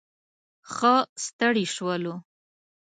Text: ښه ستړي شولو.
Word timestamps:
ښه 0.73 0.95
ستړي 1.25 1.65
شولو. 1.75 2.13